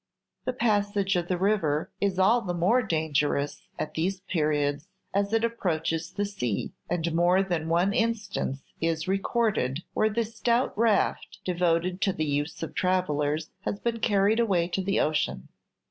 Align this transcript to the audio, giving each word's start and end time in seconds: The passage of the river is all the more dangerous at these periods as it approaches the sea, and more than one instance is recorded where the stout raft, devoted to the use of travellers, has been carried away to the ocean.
The 0.45 0.53
passage 0.53 1.15
of 1.15 1.27
the 1.27 1.37
river 1.37 1.91
is 2.01 2.17
all 2.17 2.41
the 2.41 2.55
more 2.55 2.81
dangerous 2.81 3.67
at 3.77 3.93
these 3.93 4.21
periods 4.21 4.87
as 5.13 5.31
it 5.31 5.43
approaches 5.43 6.09
the 6.11 6.25
sea, 6.25 6.73
and 6.89 7.13
more 7.13 7.43
than 7.43 7.69
one 7.69 7.93
instance 7.93 8.63
is 8.81 9.07
recorded 9.07 9.83
where 9.93 10.09
the 10.09 10.25
stout 10.25 10.75
raft, 10.75 11.37
devoted 11.45 12.01
to 12.01 12.13
the 12.13 12.25
use 12.25 12.63
of 12.63 12.73
travellers, 12.73 13.51
has 13.59 13.79
been 13.79 13.99
carried 13.99 14.39
away 14.39 14.67
to 14.69 14.81
the 14.81 14.99
ocean. 14.99 15.49